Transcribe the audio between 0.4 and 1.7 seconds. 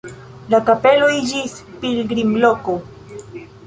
La kapelo iĝis